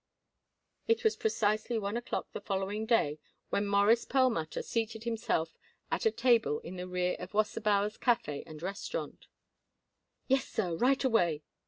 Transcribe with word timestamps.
It 0.87 1.03
was 1.03 1.15
precisely 1.15 1.77
one 1.77 1.95
o'clock 1.95 2.31
the 2.31 2.41
following 2.41 2.87
day 2.87 3.19
when 3.51 3.67
Morris 3.67 4.03
Perlmutter 4.03 4.63
seated 4.63 5.03
himself 5.03 5.55
at 5.91 6.07
a 6.07 6.11
table 6.11 6.59
in 6.61 6.75
the 6.75 6.87
rear 6.87 7.15
of 7.19 7.35
Wasserbauer's 7.35 7.99
Café 7.99 8.41
and 8.47 8.63
Restaurant. 8.63 9.27
"Yes, 10.27 10.47
sir, 10.47 10.75
right 10.75 11.03
away!" 11.03 11.43